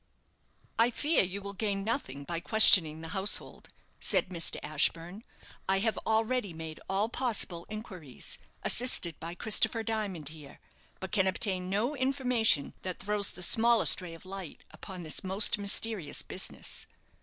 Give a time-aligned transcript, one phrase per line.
[0.79, 3.69] "I fear you will gain nothing by questioning the household,"
[3.99, 4.57] said Mr.
[4.63, 5.21] Ashburne.
[5.69, 10.59] "I have already made all possible inquiries, assisted by Christopher Dimond here,
[10.99, 15.59] but can obtain no information that throws the smallest ray of light upon this most
[15.59, 16.87] mysterious business."